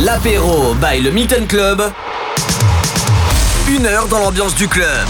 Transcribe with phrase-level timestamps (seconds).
[0.00, 1.92] L'apéro by le Milton Club.
[3.68, 5.08] Une heure dans l'ambiance du club.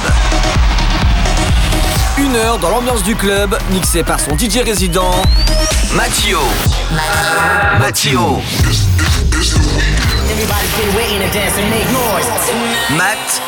[2.16, 5.10] Une heure dans l'ambiance du club, mixé par son DJ résident,
[5.92, 6.40] Mathio.
[7.78, 8.40] Mathio.
[12.96, 13.42] Matt.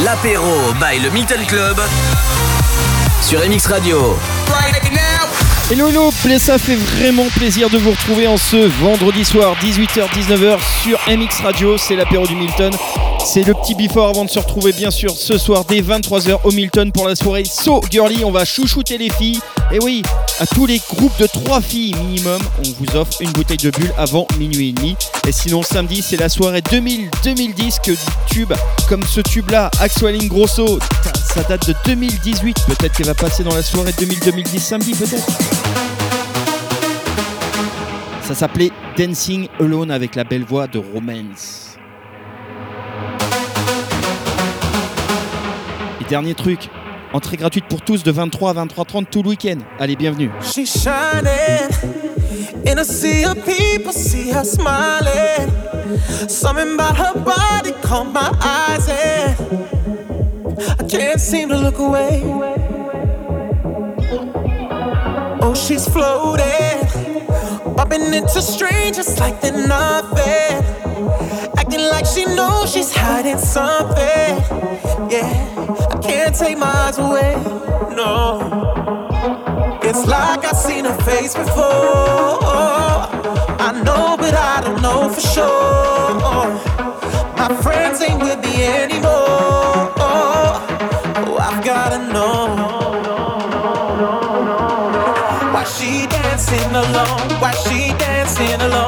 [0.00, 1.80] L'apéro by le Milton Club
[3.22, 4.18] sur MX Radio.
[5.70, 10.98] Hello hello, ça fait vraiment plaisir de vous retrouver en ce vendredi soir 18h-19h sur
[11.06, 12.72] MX Radio, c'est l'apéro du Milton.
[13.24, 16.50] C'est le petit before avant de se retrouver bien sûr ce soir dès 23h au
[16.50, 18.24] Milton pour la soirée So Girly.
[18.24, 19.38] On va chouchouter les filles.
[19.70, 20.02] Et oui,
[20.40, 23.92] à tous les groupes de 3 filles minimum, on vous offre une bouteille de bulle
[23.98, 24.96] avant minuit et demi.
[25.26, 27.92] Et sinon samedi c'est la soirée 2000-2010 que
[28.26, 28.52] tube
[28.88, 30.78] comme ce tube là, Axel Grosso.
[31.34, 35.26] Ça date de 2018, peut-être qu'elle va passer dans la soirée 2000-2010 samedi peut-être.
[38.26, 41.67] Ça s'appelait Dancing Alone avec la belle voix de Romance.
[46.08, 46.70] Dernier truc,
[47.12, 49.58] entrée gratuite pour tous de 23 à 23h30 tout le week-end.
[49.78, 50.30] Allez, bienvenue.
[50.42, 51.68] She's shining
[52.66, 55.50] in a sea of people, see her smiling.
[56.28, 59.36] Something about her body caught my eyes and
[60.80, 62.22] I can't seem to look away.
[65.40, 66.86] Oh, she's floating,
[67.76, 70.87] bumping into strangers like they're nothing.
[71.98, 74.30] Like she knows she's hiding something.
[75.10, 75.34] Yeah
[75.90, 77.34] I can't take my eyes away.
[77.96, 78.38] No,
[79.82, 82.38] it's like I've seen her face before.
[83.66, 86.14] I know, but I don't know for sure.
[87.36, 89.90] My friends ain't with me anymore.
[89.98, 92.46] Oh, I've gotta know.
[95.52, 97.40] Why she dancing alone?
[97.40, 98.87] Why she dancing alone?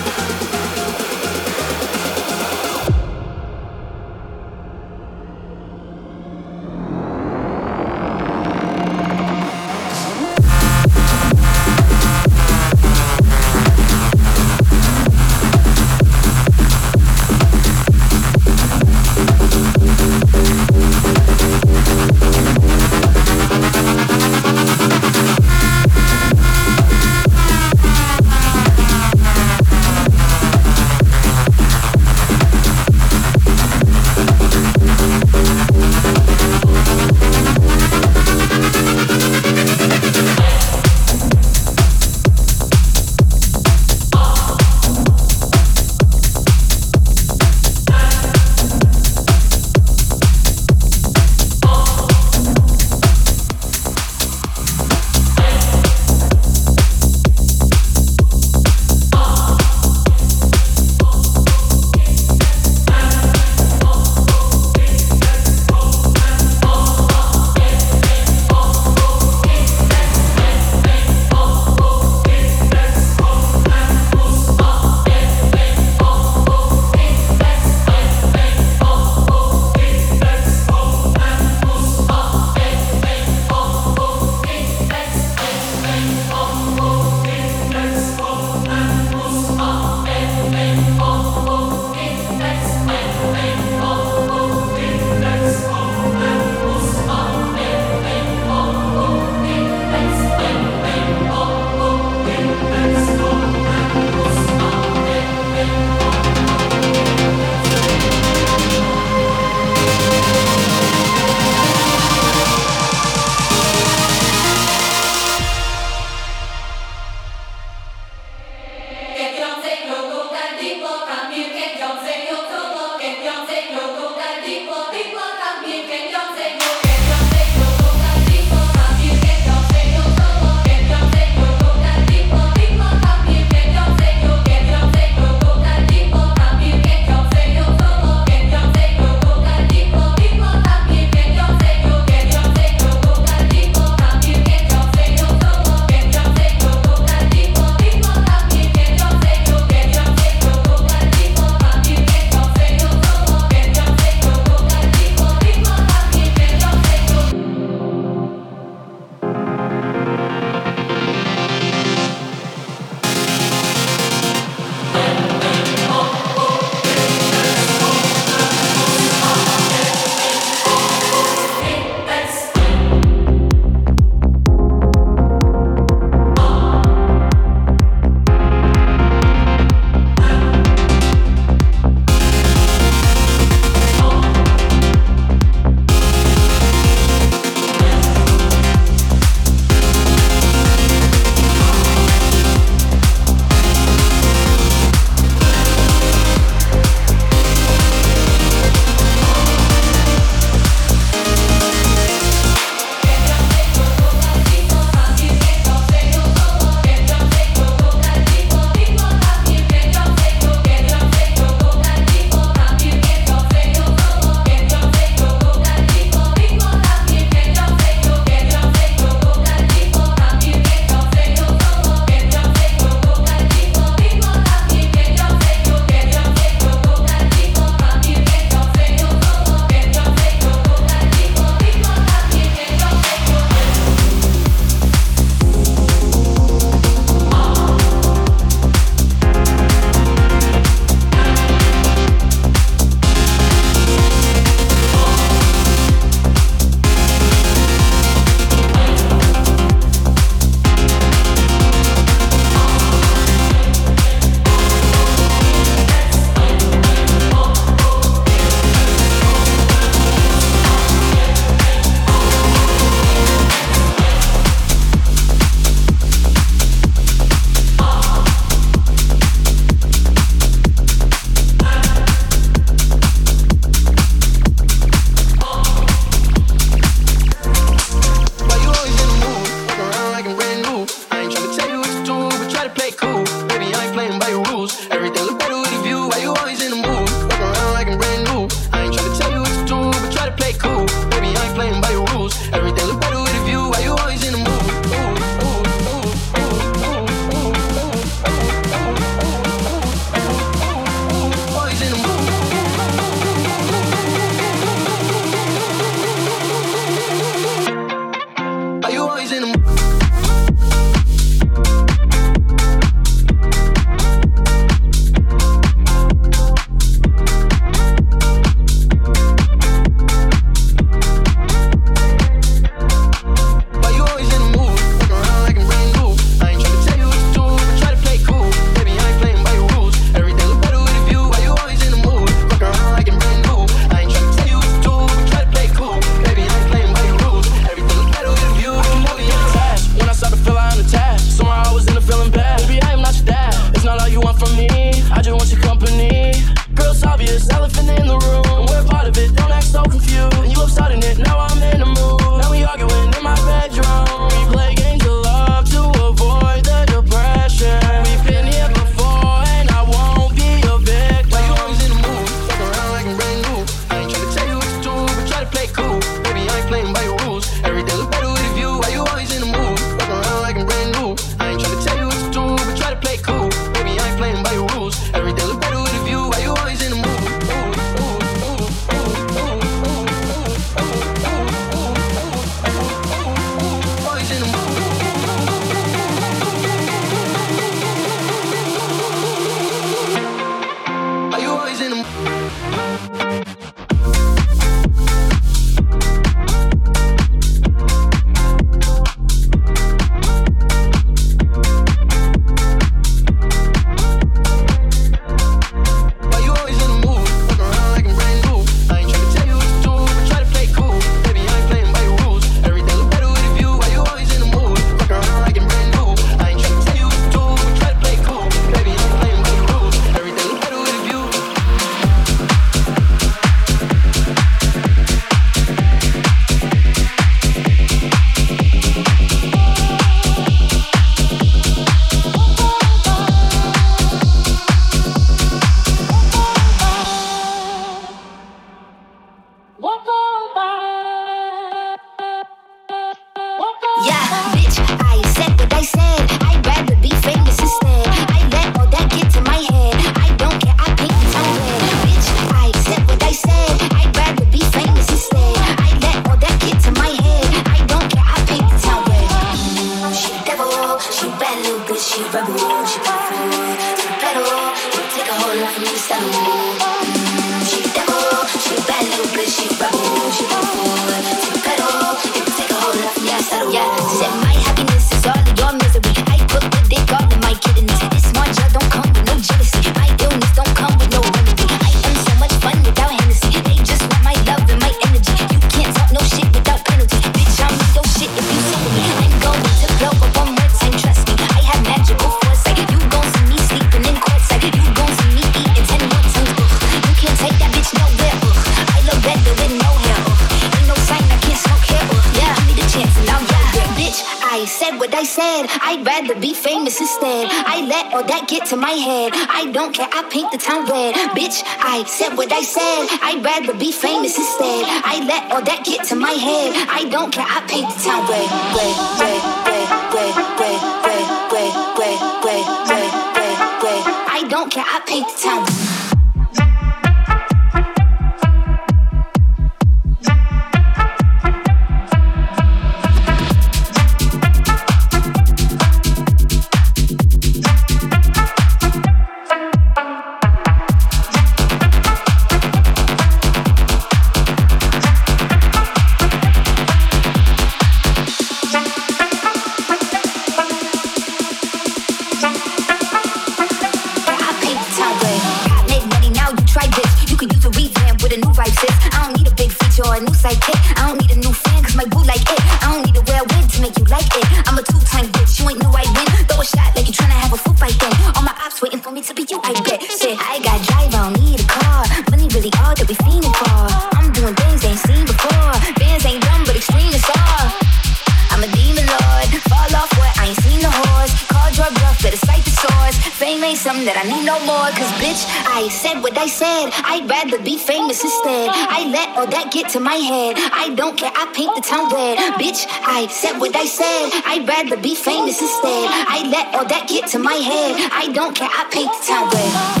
[596.51, 598.11] Let all that get to my head.
[598.11, 600.00] I don't care, I paint the town red.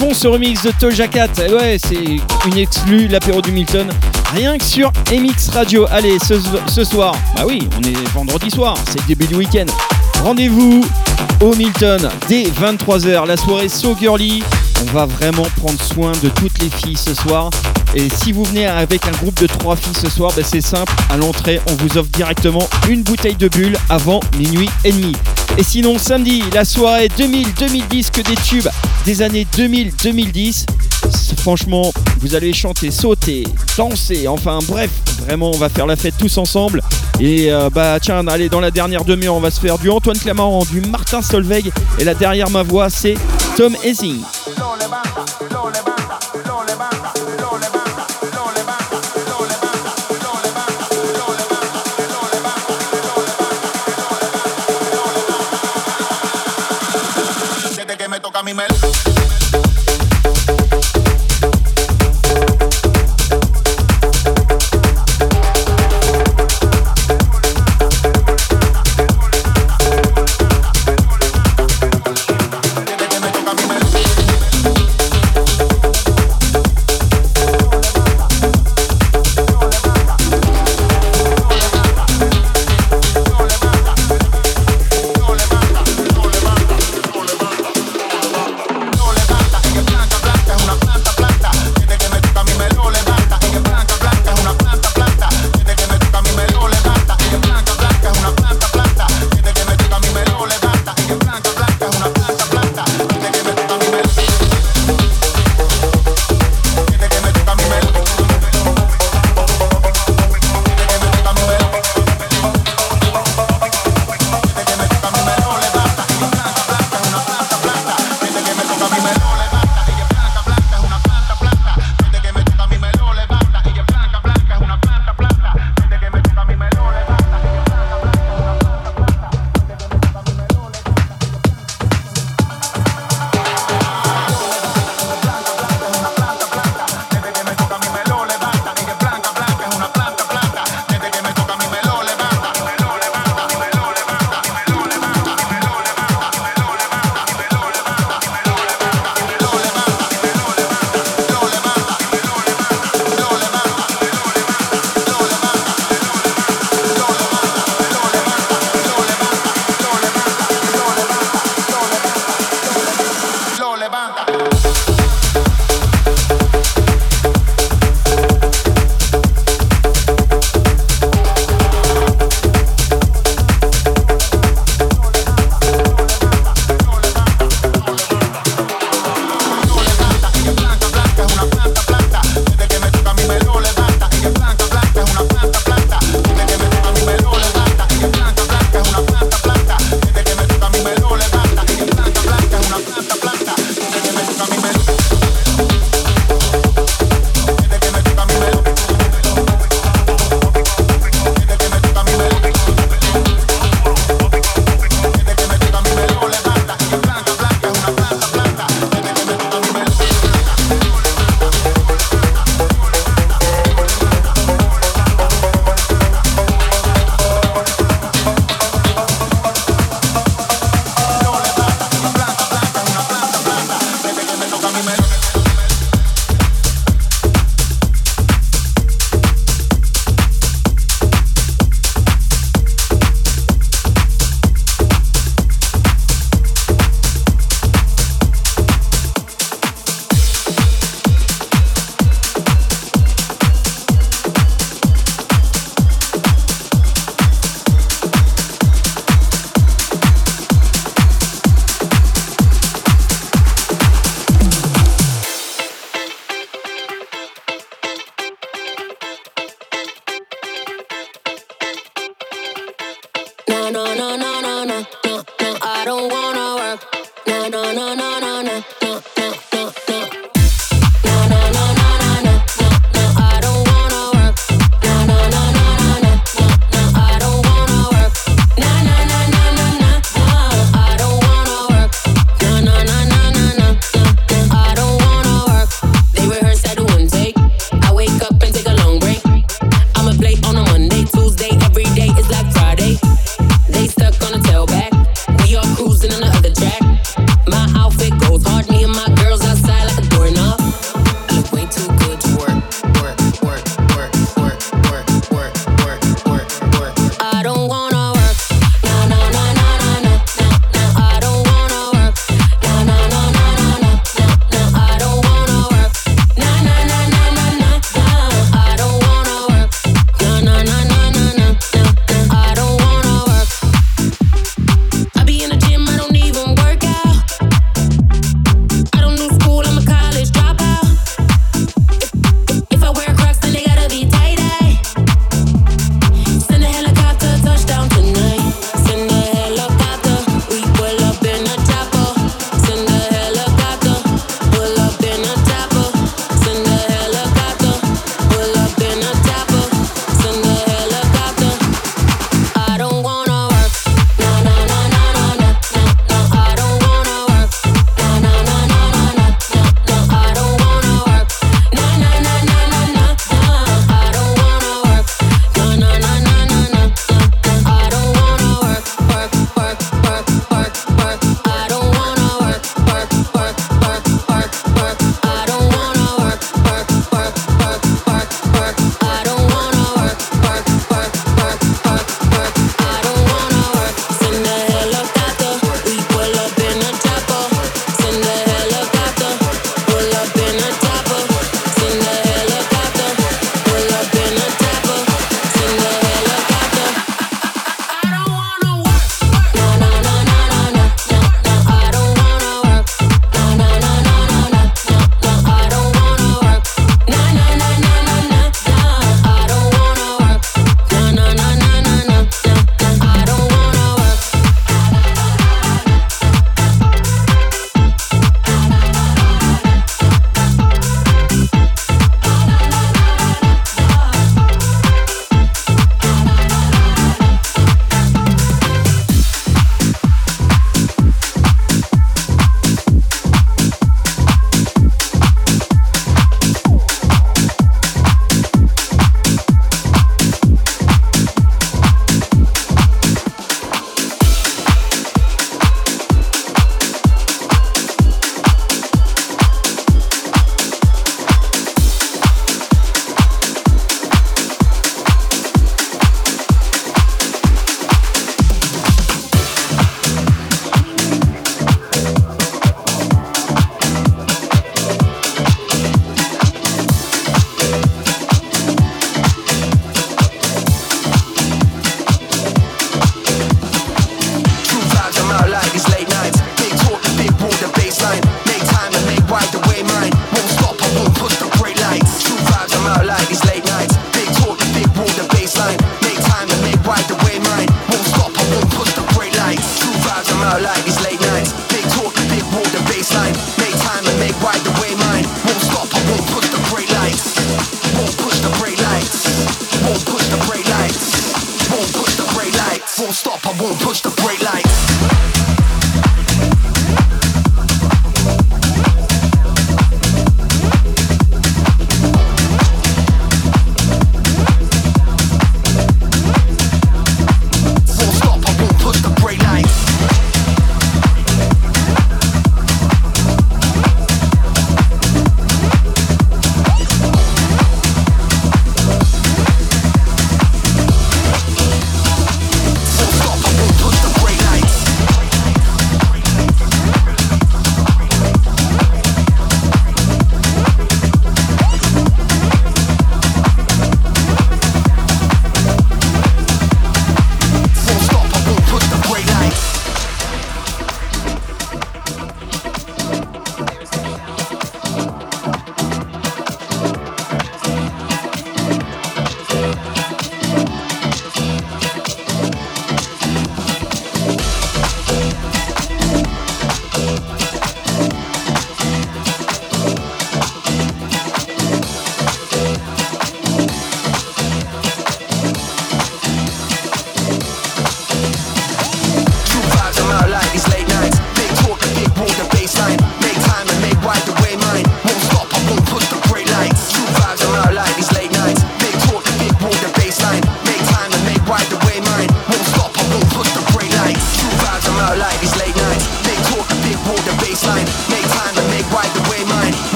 [0.00, 1.28] Bon ce remix de Toja Cat.
[1.38, 3.88] Ouais, c'est une exclue, l'apéro du Milton.
[4.34, 5.86] Rien que sur MX Radio.
[5.90, 9.66] Allez, ce, soir, bah oui, on est vendredi soir, c'est le début du week-end.
[10.22, 10.82] Rendez-vous
[11.40, 13.26] au Milton dès 23h.
[13.26, 14.42] La soirée So Girly.
[14.82, 17.50] On va vraiment prendre soin de toutes les filles ce soir.
[17.94, 20.92] Et si vous venez avec un groupe de trois filles ce soir, bah c'est simple.
[21.10, 25.16] À l'entrée, on vous offre directement une bouteille de bulle avant minuit et demi.
[25.58, 28.68] Et sinon, samedi, la soirée 2000-2010, que des tubes
[29.04, 30.66] des années 2000-2010.
[31.38, 33.44] Franchement, vous allez chanter, sauter,
[33.76, 34.90] danser, enfin bref,
[35.24, 36.82] vraiment, on va faire la fête tous ensemble.
[37.18, 40.18] Et euh, bah tiens, allez, dans la dernière demi-heure, on va se faire du Antoine
[40.18, 41.72] Clément, du Martin Solveig.
[41.98, 43.14] Et là derrière ma voix, c'est
[43.56, 44.20] Tom Hessing.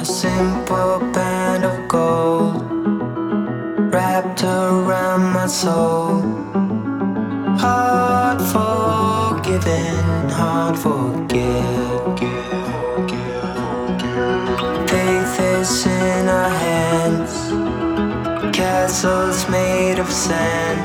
[0.00, 2.62] a simple band of gold
[3.92, 6.20] wrapped around my soul.
[7.58, 12.18] Hard forgiving, hard forget.
[14.88, 17.34] Faith is in our hands,
[18.56, 20.80] castles made of sand.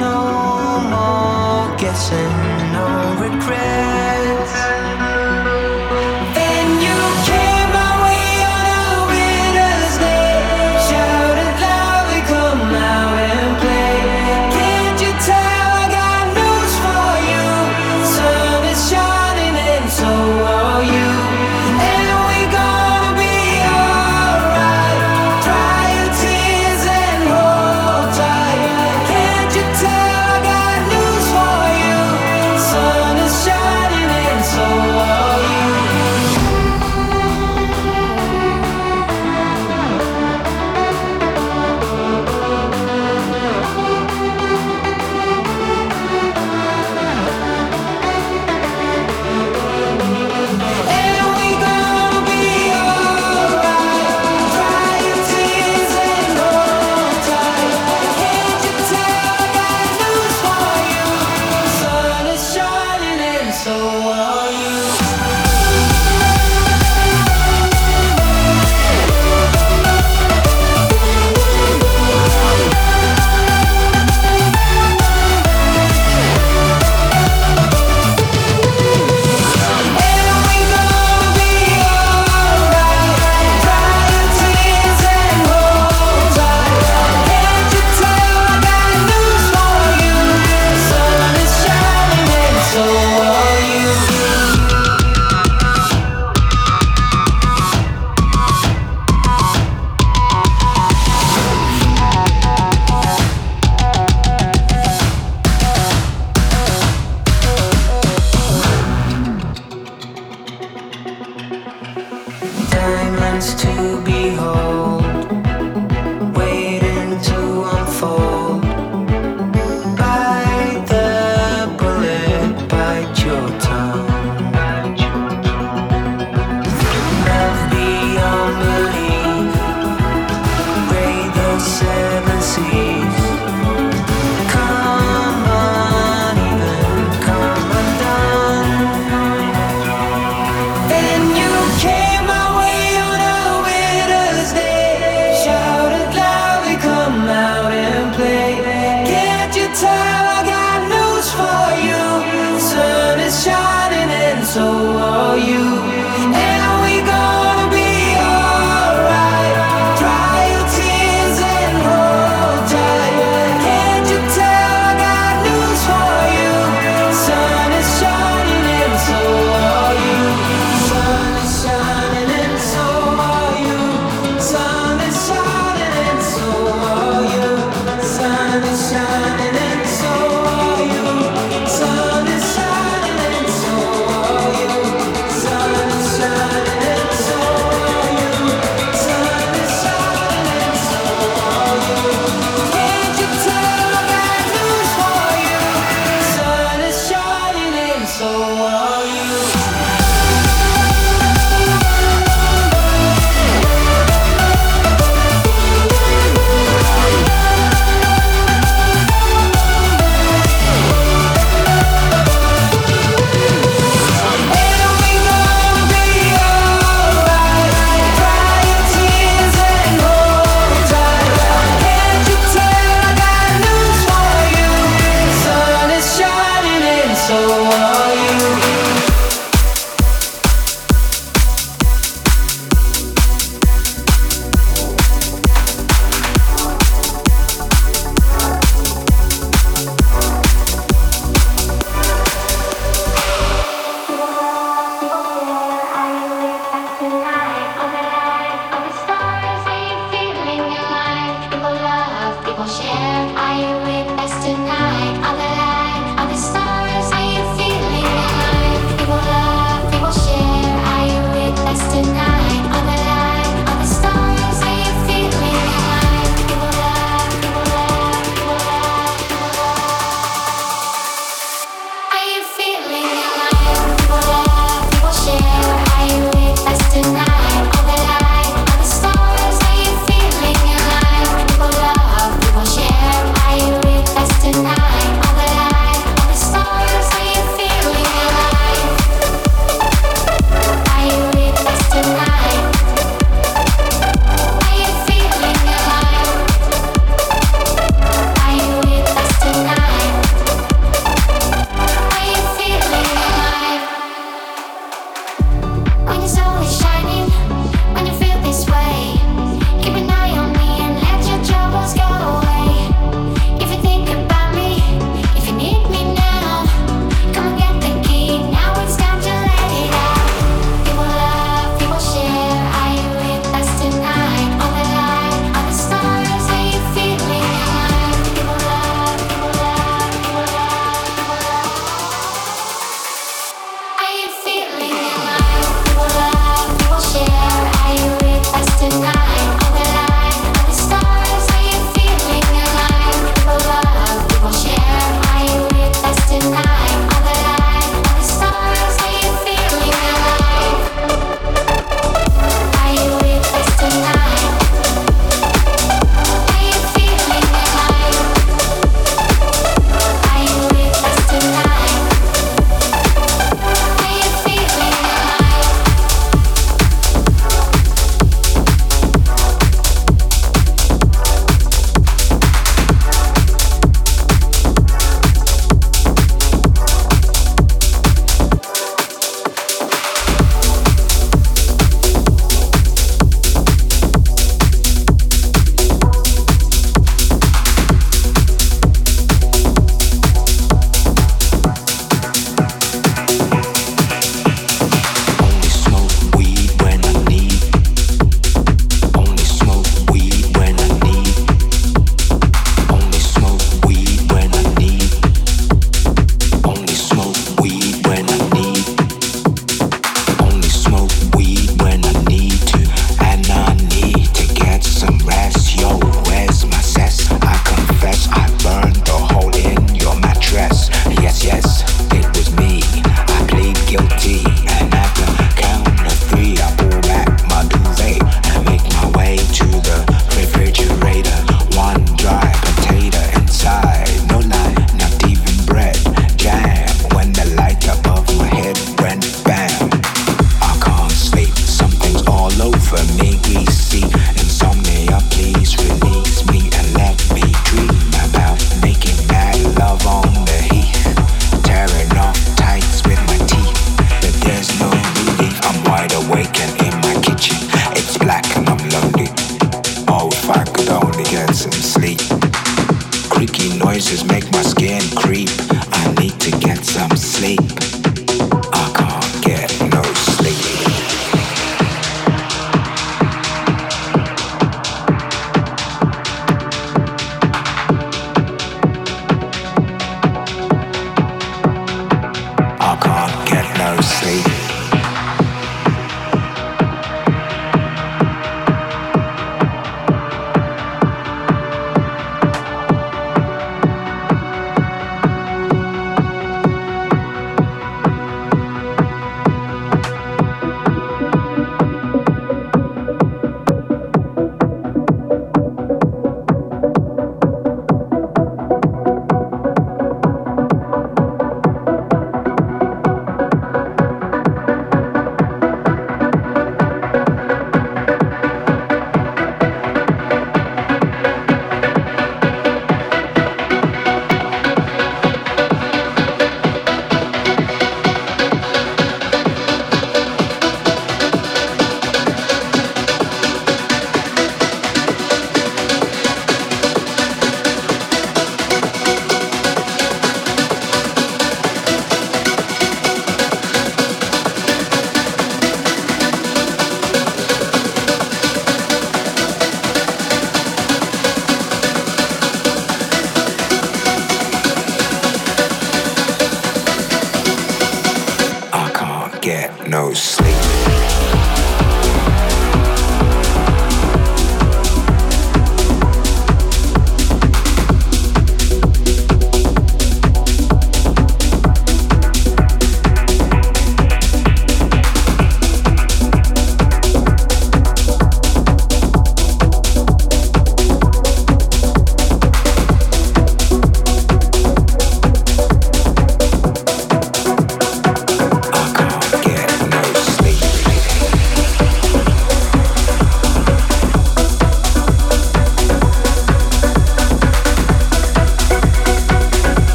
[0.00, 2.32] No more guessing,
[2.72, 4.15] no regret.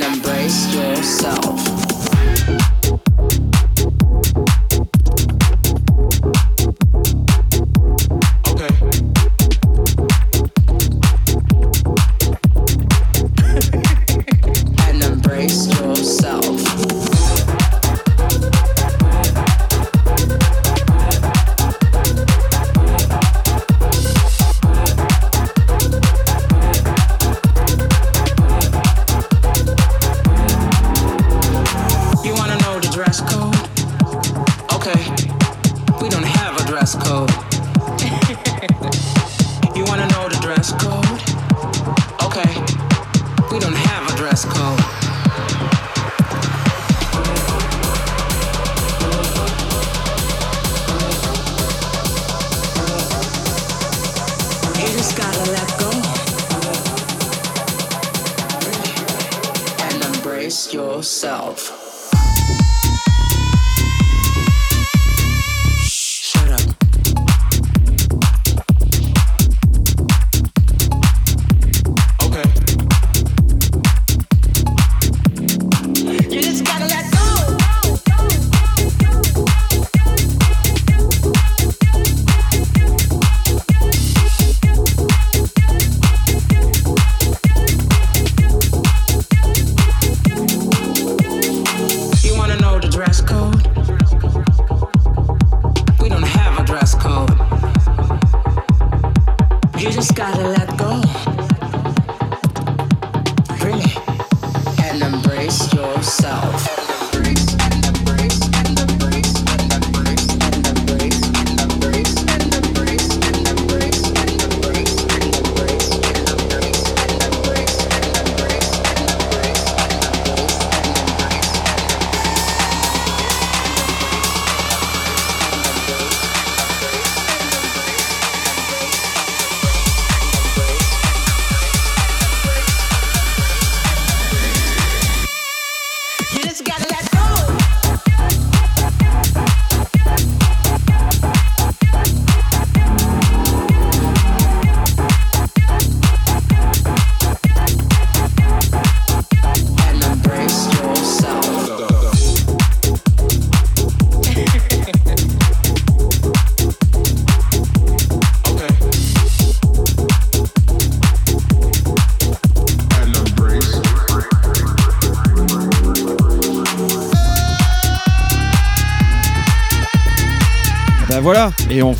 [0.00, 1.77] And embrace yourself.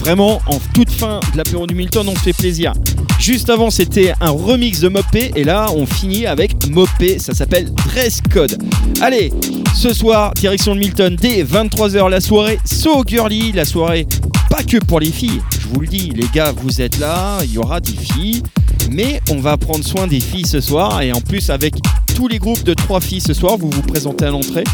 [0.09, 2.73] Vraiment, en toute fin de l'apéro du Milton, on fait plaisir.
[3.21, 5.33] Juste avant, c'était un remix de Mopé.
[5.37, 7.19] Et là, on finit avec Mopé.
[7.19, 8.57] Ça s'appelle Dress Code.
[9.03, 9.31] Allez,
[9.75, 13.53] ce soir, direction de Milton, dès 23h, la soirée So Girly.
[13.53, 14.07] La soirée
[14.49, 15.43] pas que pour les filles.
[15.61, 17.41] Je vous le dis, les gars, vous êtes là.
[17.45, 18.43] Il y aura des filles.
[18.91, 21.03] Mais on va prendre soin des filles ce soir.
[21.03, 21.75] Et en plus, avec
[22.17, 24.65] tous les groupes de trois filles ce soir, vous vous présentez à l'entrée.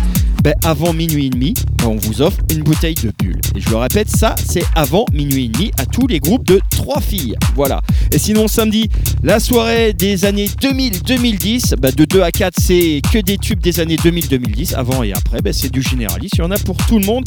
[0.45, 1.55] Ben, avant minuit et demi,
[1.89, 3.41] on vous offre une bouteille de bulle.
[3.55, 6.61] Et je le répète, ça, c'est avant minuit et demi à tous les groupes de
[6.71, 7.35] trois filles.
[7.55, 7.81] Voilà.
[8.13, 8.89] Et sinon, samedi,
[9.23, 13.81] la soirée des années 2000-2010, ben, de 2 à 4, c'est que des tubes des
[13.81, 14.75] années 2000-2010.
[14.75, 16.35] Avant et après, c'est du généraliste.
[16.37, 17.25] Il y en a pour tout le monde.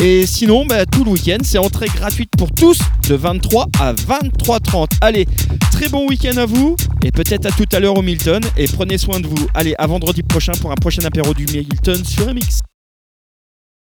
[0.00, 4.88] Et sinon, tout le week-end, c'est entrée gratuite pour tous de 23 à 23h30.
[5.00, 5.26] Allez,
[5.72, 6.76] très bon week-end à vous.
[7.02, 8.42] Et peut-être à tout à l'heure au Milton.
[8.56, 9.46] Et prenez soin de vous.
[9.54, 12.69] Allez, à vendredi prochain pour un prochain apéro du Milton sur MX.